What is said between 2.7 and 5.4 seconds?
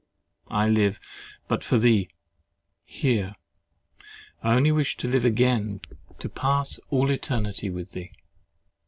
here—I only wish to live